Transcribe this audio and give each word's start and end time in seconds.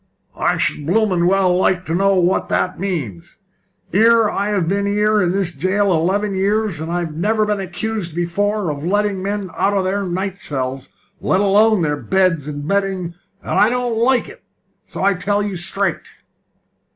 "I 0.35 0.57
should 0.57 0.87
blooming 0.87 1.27
well 1.27 1.55
like 1.55 1.85
to 1.85 1.93
know 1.93 2.15
what 2.15 2.49
this 2.49 2.71
means! 2.79 3.37
'Ere 3.93 4.27
have 4.31 4.35
I 4.63 4.65
been 4.65 4.87
in 4.87 5.31
this 5.31 5.53
'ere 5.53 5.59
jail 5.61 5.93
eleven 5.93 6.33
years, 6.33 6.79
and 6.81 6.91
I've 6.91 7.15
never 7.15 7.45
been 7.45 7.59
accused 7.59 8.15
before 8.15 8.71
of 8.71 8.83
letting 8.83 9.21
men 9.21 9.51
out 9.55 9.77
of 9.77 9.83
their 9.83 10.01
night 10.03 10.39
cells, 10.41 10.89
let 11.19 11.39
alone 11.39 11.83
their 11.83 11.97
beds 11.97 12.47
and 12.47 12.67
bedding, 12.67 13.13
and 13.43 13.51
I 13.59 13.69
don't 13.69 13.95
like 13.95 14.27
it, 14.27 14.41
so 14.87 15.03
I 15.03 15.13
tell 15.13 15.43
you 15.43 15.55
straight." 15.55 16.07